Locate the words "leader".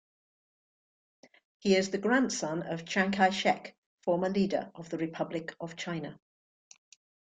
4.29-4.71